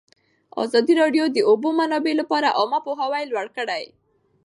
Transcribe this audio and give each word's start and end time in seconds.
ازادي 0.63 0.93
راډیو 1.01 1.25
د 1.29 1.33
د 1.35 1.37
اوبو 1.49 1.69
منابع 1.79 2.13
لپاره 2.21 2.55
عامه 2.57 2.79
پوهاوي 2.85 3.23
لوړ 3.31 3.47
کړی. 3.57 3.83